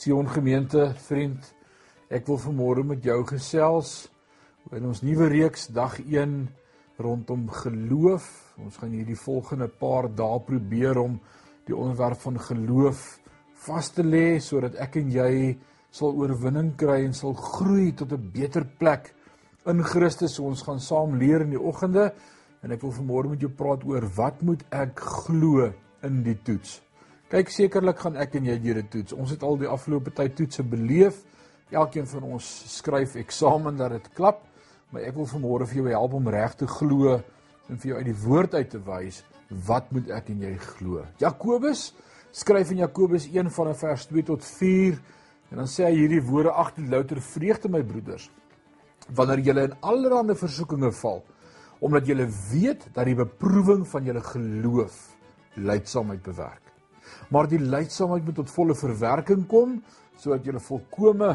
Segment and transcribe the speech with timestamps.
[0.00, 1.44] Sion gemeente, vriend,
[2.08, 4.08] ek wil vanmôre met jou gesels
[4.72, 6.32] in ons nuwe reeks dag 1
[7.02, 8.24] rondom geloof.
[8.62, 11.18] Ons gaan hierdie volgende paar dae probeer om
[11.68, 13.04] die onderwerp van geloof
[13.66, 15.32] vas te lê sodat ek en jy
[15.94, 19.12] sal oorwinning kry en sal groei tot 'n beter plek
[19.66, 20.38] in Christus.
[20.40, 22.12] Ons gaan saam leer in die oggende
[22.62, 25.72] en ek wil vanmôre met jou praat oor wat moet ek glo
[26.02, 26.80] in die toets.
[27.32, 29.14] Kyk, sekerlik gaan ek en jy hierdie toets.
[29.16, 31.22] Ons het al die afgelope tyd toetse beleef.
[31.72, 34.42] Elkeen van ons skryf eksamen dat dit klap,
[34.92, 38.10] maar ek wil vanmôre vir jou help om reg te glo en vir jou uit
[38.10, 39.22] die woord uit te wys
[39.64, 41.06] wat moet ek en jy glo.
[41.22, 41.86] Jakobus
[42.36, 44.98] skryf in Jakobus 1 van vers 2 tot 4
[45.54, 48.26] en dan sê hy hierdie woorde agter louter vreugde my broeders
[49.08, 51.24] wanneer julle in allerlei versoekinge val
[51.80, 55.00] omdat julle weet dat die beproewing van julle geloof
[55.56, 56.71] leidsaamheid bewerk
[57.30, 59.80] maar die lydsaamheid moet tot volle verwerking kom
[60.20, 61.32] sodat jy volkome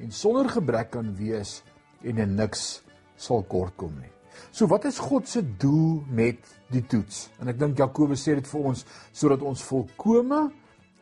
[0.00, 1.62] en sonder gebrek kan wees
[2.02, 2.82] en in niks
[3.16, 4.10] sal kortkom nie.
[4.50, 6.40] So wat is God se doel met
[6.72, 7.28] die toets?
[7.38, 10.48] En ek dink Jakobus sê dit vir ons sodat ons volkome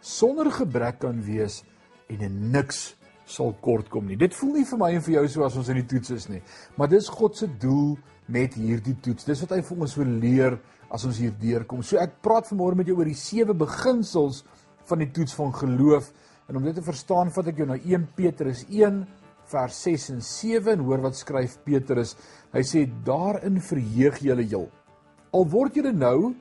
[0.02, 1.62] sonder gebrek kan wees
[2.12, 2.92] en in niks
[3.28, 4.18] sal kortkom nie.
[4.20, 6.28] Dit voel nie vir my en vir jou so as ons in die toets is
[6.28, 6.42] nie,
[6.76, 7.94] maar dis God se doel
[8.32, 9.26] met hierdie toets.
[9.28, 10.58] Dis wat hy vir ons wil leer
[10.92, 11.80] as ons hier deurkom.
[11.82, 14.42] So ek praat vanmôre met jou oor die sewe beginsels
[14.88, 16.12] van die toets van geloof
[16.50, 19.02] en om dit te verstaan, vat ek jou na 1 Petrus 1
[19.52, 22.14] vers 6 en 7 en hoor wat skryf Petrus.
[22.52, 24.66] Hy sê daarin verheug julle heel.
[25.32, 26.34] Al word julle nou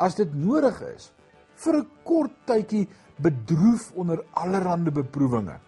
[0.00, 1.10] as dit nodig is
[1.60, 2.86] vir 'n kort tydjie
[3.20, 5.58] bedroef onder allerlei beproewinge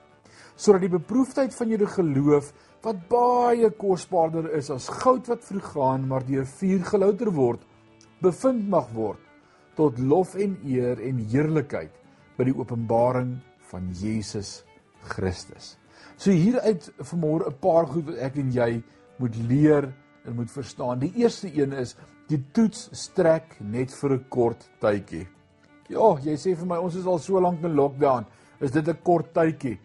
[0.56, 2.52] sodat die beproefdheid van julle geloof
[2.84, 7.60] wat baie kosbaarder is as goud wat vergaan maar deur vuur gelouter word
[8.22, 9.20] bevind mag word
[9.76, 11.92] tot lof en eer en heerlikheid
[12.36, 13.36] by die openbaring
[13.70, 14.62] van Jesus
[15.14, 15.76] Christus.
[16.16, 18.82] So hieruit vanmôre 'n paar goed wat ek en jy
[19.18, 19.92] moet leer
[20.26, 20.98] en moet verstaan.
[20.98, 21.96] Die eerste een is
[22.28, 25.26] die toets strek net vir 'n kort tydjie.
[25.88, 28.24] Ja, jy sê vir my ons is al so lank in lockdown.
[28.60, 29.78] Is dit 'n kort tydjie?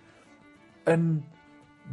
[0.86, 1.24] In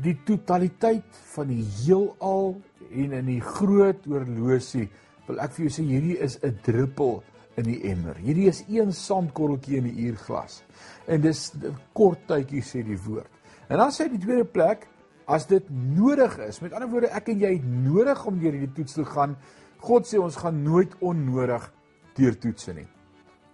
[0.03, 2.61] die totaliteit van die heelal
[2.91, 4.89] en in die groot oorlosie
[5.27, 7.23] wil ek vir jou sê hierdie is 'n druppel
[7.57, 8.17] in die emmer.
[8.17, 10.63] Hierdie is een sandkorreltjie in die uurglas.
[11.07, 11.53] En dis
[11.93, 13.31] kort tydjie sê die woord.
[13.69, 14.89] En dan sê die tweede plek
[15.27, 16.61] as dit nodig is.
[16.61, 19.37] Met ander woorde, ek en jy het nodig om deur hierdie toets te gaan.
[19.85, 21.73] God sê ons gaan nooit onnodig
[22.17, 22.87] deur toetse nie.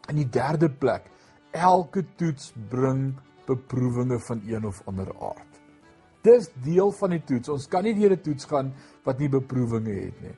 [0.08, 1.06] In die derde plek,
[1.52, 3.14] elke toets bring
[3.46, 5.46] beproewinge van een of ander aard.
[6.22, 7.48] Dis deel van die toets.
[7.48, 8.72] Ons kan nie deur 'n toets gaan
[9.04, 10.36] wat nie beproewinge het nie.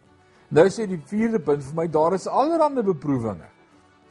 [0.53, 3.47] Nou sê die vierde punt vir my daar is allerlei beproewinge.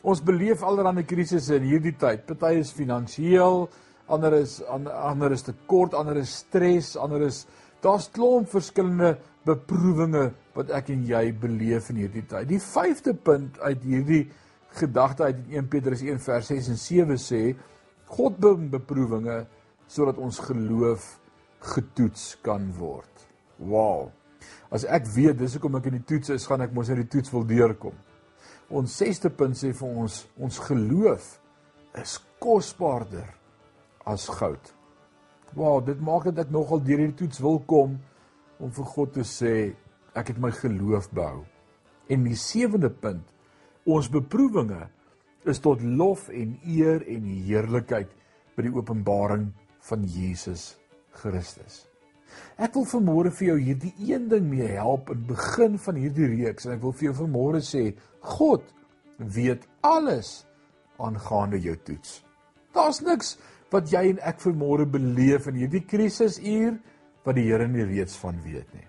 [0.01, 2.23] Ons beleef allerlei krisisse in hierdie tyd.
[2.25, 3.67] Party is finansiëel,
[4.09, 7.43] ander is ander is tekort, ander is stres, ander is
[7.85, 12.49] daar's klomp verskillende beproewinge wat ek en jy beleef in hierdie tyd.
[12.49, 14.23] Die vyfde punt uit hierdie
[14.79, 17.41] gedagte uit 1 Petrus 1 vers 6 en 7 sê
[18.15, 19.43] God bring beproewinge
[19.91, 21.05] sodat ons geloof
[21.75, 23.29] getoets kan word.
[23.61, 24.09] Wow.
[24.71, 27.09] As ek weet dis hoekom ek in die toets is, gaan ek mos in die
[27.11, 27.95] toets wil deurkom.
[28.71, 31.33] Ons sesde punt sê vir ons, ons geloof
[31.99, 33.27] is kosbaarder
[34.07, 34.71] as goud.
[35.53, 37.97] Wow, dit maak dat ek nogal deur hierdie toets wil kom
[38.61, 39.55] om vir God te sê
[40.15, 41.43] ek het my geloof behou.
[42.11, 43.23] En die sewende punt,
[43.87, 44.85] ons beproewinge
[45.49, 48.11] is tot lof en eer en heerlikheid
[48.55, 49.49] by die openbaring
[49.89, 50.75] van Jesus
[51.21, 51.90] Christus.
[52.61, 56.67] Ek wil vanmôre vir jou hierdie een ding mee help in begin van hierdie reeks
[56.67, 57.87] en ek wil vir jou vanmôre sê
[58.35, 58.67] God
[59.17, 60.41] weet alles
[61.01, 62.21] aangaande jou toets.
[62.75, 63.35] Daar's niks
[63.71, 66.77] wat jy en ek vanmôre beleef in hierdie krisisuur
[67.25, 68.87] wat die Here nie reeds van weet nie.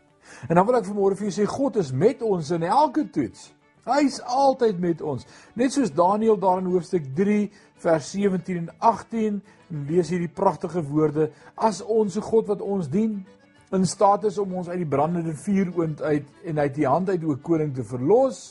[0.48, 3.50] En dan wil ek vanmôre vir jou sê God is met ons in elke toets.
[3.82, 5.25] Hy's altyd met ons.
[5.59, 7.48] Net soos Daniël daar in hoofstuk 3
[7.82, 9.41] vers 17 en 18
[9.72, 13.24] en lees hierdie pragtige woorde: As ons God wat ons dien
[13.72, 17.24] in staat is om ons uit die brandende vuuroond uit en uit die hand uit
[17.24, 18.42] o koning te verlos.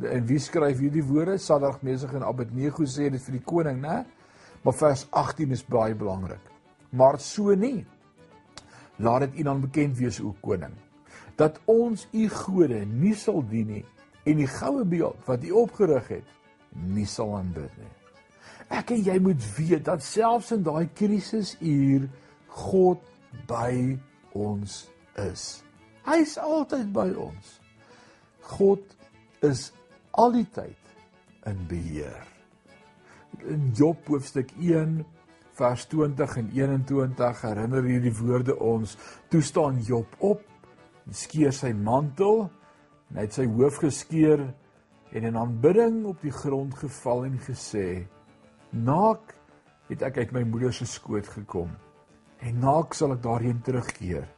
[0.00, 1.38] En wie skryf hierdie woorde?
[1.38, 4.02] Sadrag, Mesig en Abednego sê dit vir die koning, né?
[4.64, 6.42] Maar vers 18 is baie belangrik.
[6.92, 7.86] Maar so nie.
[9.00, 10.76] Laat dit u dan bekend wees o koning
[11.40, 13.84] dat ons u gode nie sal dien nie
[14.30, 16.36] en die goue beeld wat hy opgerig het
[16.94, 17.94] nie sal aanbid nie.
[18.70, 22.06] Ek en jy moet weet dat selfs in daai krisisuur
[22.60, 23.02] God
[23.50, 23.96] by
[24.38, 24.84] ons
[25.18, 25.62] is.
[26.06, 27.56] Hy's altyd by ons.
[28.54, 28.84] God
[29.46, 29.70] is
[30.18, 30.94] al die tyd
[31.50, 32.22] in beheer.
[33.46, 35.00] In Job hoofstuk 1
[35.58, 38.96] vers 20 en 21 herinner hierdie woorde ons.
[39.32, 40.42] Toe staan Job op,
[41.10, 42.48] skeer sy mantel
[43.10, 44.42] en hy het sy hoof geskeer
[45.10, 48.06] en in aanbidding op die grond geval en gesê:
[48.70, 49.34] "Naak
[49.88, 51.70] het ek uit my moeder se skoot gekom
[52.40, 54.28] en naak sal ek daarheen terugkeer."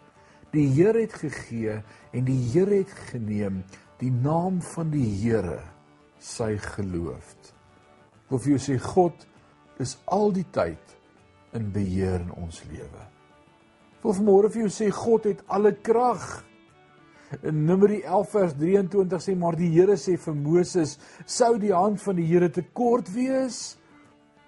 [0.52, 1.82] Die Here het gegee
[2.12, 3.62] en die Here het geneem
[3.98, 5.62] die naam van die Here
[6.18, 7.36] sy geloof.
[8.30, 9.26] Of jy sê God
[9.80, 10.96] is al die tyd
[11.56, 13.02] in beheer in ons lewe.
[14.02, 16.42] Of môre vir jou sê God het alle krag.
[17.40, 22.00] In Numeri 11 vers 23 sê maar die Here sê vir Moses sou die hand
[22.02, 23.78] van die Here te kort wees.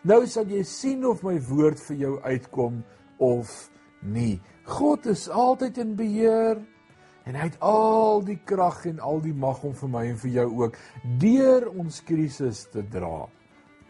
[0.04, 2.82] Nou sal jy sien of my woord vir jou uitkom
[3.24, 3.54] of
[4.04, 4.36] nie.
[4.68, 6.60] God is altyd in beheer
[7.24, 10.34] en hy het al die krag en al die mag om vir my en vir
[10.42, 10.76] jou ook
[11.22, 13.24] deur ons krisis te dra.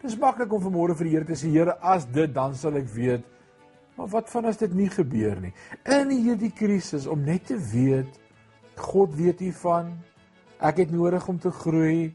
[0.05, 2.87] Dis maklik om vanmôre vir die Here te sê Here, as dit dan sal ek
[2.95, 3.27] weet.
[3.95, 5.51] Maar wat van as dit nie gebeur nie?
[5.83, 8.21] In hierdie krisis om net te weet
[8.79, 9.93] God weet hiervan.
[10.59, 12.13] Ek het nodig om te groei.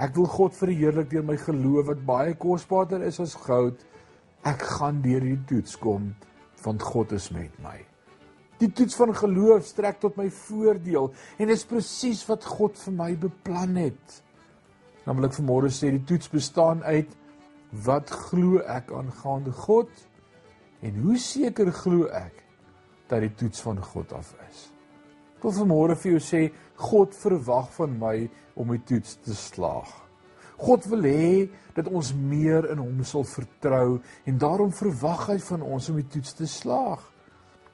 [0.00, 3.80] Ek wil God verheerlik deur my geloof wat baie kosbaarder is as goud.
[4.46, 6.12] Ek gaan deur hierdie toets kom
[6.60, 7.78] want God is met my.
[8.60, 11.08] Die toets van geloof strek tot my voordeel
[11.40, 14.18] en dis presies wat God vir my beplan het.
[15.06, 17.14] Dan wil ek vanmôre sê die toets bestaan uit
[17.86, 19.88] wat glo ek aangaande God
[20.84, 22.44] en hoe seker glo ek
[23.08, 24.68] dat die toets van God af is.
[25.40, 26.40] Ek wil vanmôre vir jou sê
[26.76, 28.16] God verwag van my
[28.60, 29.88] om die toets te slaag.
[30.60, 35.64] God wil hê dat ons meer in hom sal vertrou en daarom verwag hy van
[35.64, 37.00] ons om die toets te slaag.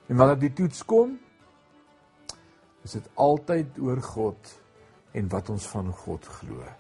[0.07, 1.17] En wanneer die toets kom,
[2.87, 4.55] is dit altyd oor God
[5.19, 6.71] en wat ons van God glo.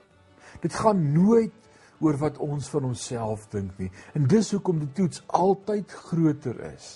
[0.62, 1.66] Dit gaan nooit
[1.98, 3.90] oor wat ons van onsself dink nie.
[4.14, 6.92] En dis hoekom die toets altyd groter is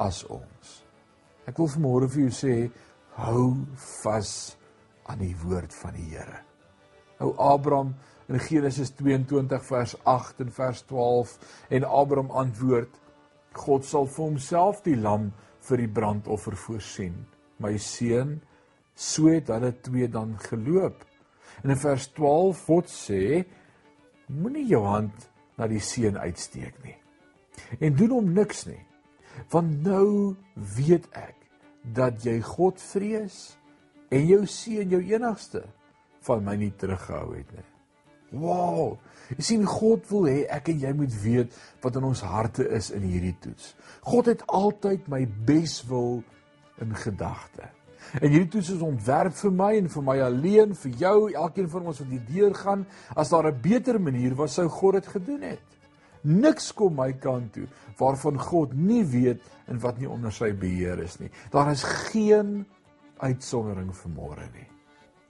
[0.00, 0.78] as ons.
[1.44, 2.54] Ek wil vanmôre vir jou sê,
[3.18, 3.66] hou
[4.02, 4.32] vas
[5.10, 6.42] aan die woord van die Here.
[7.18, 7.94] Ou Abraham
[8.28, 11.34] in Genesis 22 vers 8 en vers 12
[11.74, 12.92] en Abraham antwoord:
[13.58, 15.32] God sal vir homself die lam
[15.68, 17.24] vir die brandoffer voorsien.
[17.58, 18.38] My seun,
[18.94, 21.02] so het hulle twee dan geloop.
[21.64, 23.42] En in vers 12 God sê,
[24.30, 25.26] moenie jou hand
[25.58, 26.94] na die seun uitsteek nie.
[27.82, 28.84] En doen hom niks nie.
[29.50, 30.36] Want nou
[30.76, 31.47] weet ek
[31.94, 33.58] dat jy God vrees
[34.10, 35.64] en jou seun jou enigste
[36.26, 37.66] van my nie teruggehou het nie.
[38.38, 38.98] Wow!
[39.36, 42.90] Jy sien God wil hê ek en jy moet weet wat in ons harte is
[42.96, 43.74] in hierdie toets.
[44.08, 46.22] God het altyd my beswil
[46.84, 47.68] in gedagte.
[48.20, 51.88] En hierdie toets is ontwerp vir my en vir my alleen, vir jou, elkeen van
[51.90, 52.86] ons wat hier deur gaan.
[53.16, 55.77] As daar 'n beter manier was, sou God dit gedoen het.
[56.22, 57.66] Niks kom my kant toe
[57.98, 61.30] waarvan God nie weet en wat nie onder sy beheer is nie.
[61.52, 62.64] Daar is geen
[63.18, 64.66] uitsondering vir môre nie.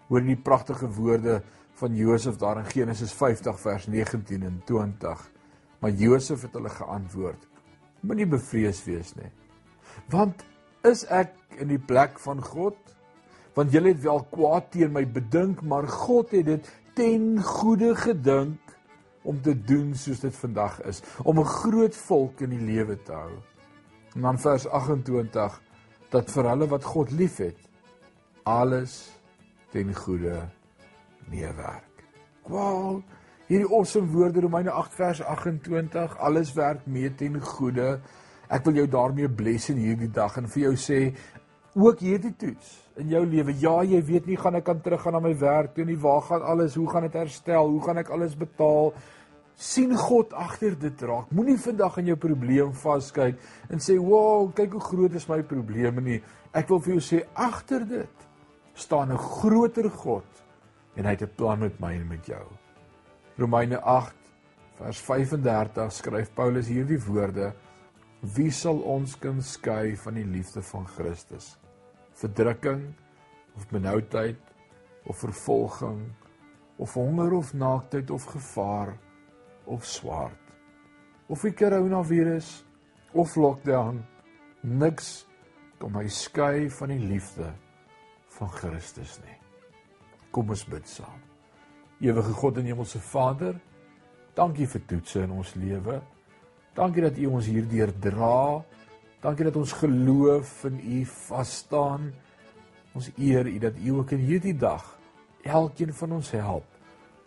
[0.08, 1.40] Hoor die pragtige woorde
[1.78, 5.24] van Josef daar in Genesis 50 vers 19 en 20.
[5.80, 7.48] Maar Josef het hulle geantwoord:
[8.00, 9.30] Moenie bevrees wees nie.
[10.10, 10.44] Want
[10.86, 12.78] is ek in die plek van God?
[13.54, 18.67] Want julle het wel kwaad teen my bedink, maar God het dit ten goeie gedink
[19.28, 23.12] om te doen soos dit vandag is, om 'n groot volk in die lewe te
[23.12, 23.36] hou.
[24.14, 25.60] En dan vers 28
[26.10, 27.58] dat vir hulle wat God liefhet,
[28.42, 29.20] alles
[29.70, 30.40] ten goeie
[31.28, 32.04] meewerk.
[32.48, 33.02] Wow,
[33.46, 38.00] hierdie awesome woorde Romeine 8 vers 28, alles werk mee ten goeie.
[38.48, 41.00] Ek wil jou daarmee bless in hierdie dag en vir jou sê
[41.76, 43.52] ook hierdie toets in jou lewe.
[43.60, 45.98] Ja, jy weet nie gaan ek kan teruggaan na my werk toe nie.
[46.00, 46.74] Waar gaan alles?
[46.74, 47.68] Hoe gaan dit herstel?
[47.68, 48.94] Hoe gaan ek alles betaal?
[49.58, 51.32] Sien God agter dit raak.
[51.34, 56.00] Moenie vandag in jou probleem vaskyk en sê, "Wow, kyk hoe groot is my probleme
[56.00, 56.22] nie."
[56.54, 58.26] Ek wil vir jou sê agter dit
[58.74, 60.24] staan 'n groter God
[60.96, 62.46] en hy het 'n plan met my en met jou.
[63.36, 64.14] Romeine 8
[64.78, 67.52] vers 35 skryf Paulus hierdie woorde:
[68.20, 71.58] Wie sal ons kan skei van die liefde van Christus?
[72.12, 72.94] Verdrukking
[73.56, 74.38] of benoudheid
[75.04, 76.12] of vervolging
[76.76, 78.98] of honger of naaktheid of gevaar
[79.68, 80.44] of swaard
[81.28, 82.52] of die koronavirus
[83.12, 84.00] of lockdown
[84.64, 85.28] niks
[85.78, 87.52] kom my skei van die liefde
[88.38, 89.36] van Christus nie.
[90.34, 91.20] Kom ons bid saam.
[92.02, 93.56] Ewige God en Hemelse Vader,
[94.38, 95.98] dankie vir toetse in ons lewe.
[96.78, 98.62] Dankie dat U ons hierdeur dra.
[99.22, 102.12] Dankie dat ons geloof in U vas staan.
[102.94, 104.84] Ons eer U dat U ook in hierdie dag
[105.46, 106.66] elkeen van ons help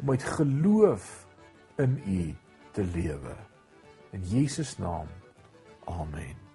[0.01, 1.09] om uit geloof
[1.81, 2.35] in U
[2.71, 3.35] te lewe.
[4.11, 5.07] In Jesus naam.
[5.85, 6.50] Amen.